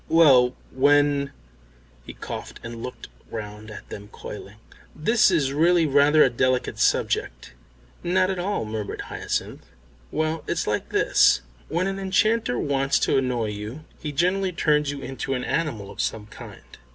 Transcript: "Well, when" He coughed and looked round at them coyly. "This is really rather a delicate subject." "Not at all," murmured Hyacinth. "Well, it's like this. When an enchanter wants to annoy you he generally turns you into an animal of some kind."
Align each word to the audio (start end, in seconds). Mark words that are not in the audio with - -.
"Well, 0.09 0.55
when" 0.71 1.31
He 2.07 2.13
coughed 2.15 2.59
and 2.63 2.81
looked 2.81 3.07
round 3.29 3.69
at 3.69 3.87
them 3.89 4.07
coyly. 4.07 4.55
"This 4.95 5.29
is 5.29 5.53
really 5.53 5.85
rather 5.85 6.23
a 6.23 6.29
delicate 6.31 6.79
subject." 6.79 7.53
"Not 8.03 8.31
at 8.31 8.39
all," 8.39 8.65
murmured 8.65 9.01
Hyacinth. 9.01 9.67
"Well, 10.09 10.43
it's 10.47 10.65
like 10.65 10.89
this. 10.89 11.41
When 11.69 11.85
an 11.85 11.99
enchanter 11.99 12.57
wants 12.57 12.97
to 12.97 13.19
annoy 13.19 13.49
you 13.49 13.85
he 13.99 14.11
generally 14.11 14.51
turns 14.53 14.89
you 14.89 15.01
into 15.03 15.35
an 15.35 15.43
animal 15.43 15.91
of 15.91 16.01
some 16.01 16.25
kind." 16.25 16.79